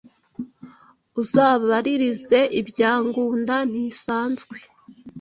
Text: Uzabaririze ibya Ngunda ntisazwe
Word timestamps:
Uzabaririze 1.21 2.39
ibya 2.59 2.91
Ngunda 3.05 3.55
ntisazwe 3.69 4.55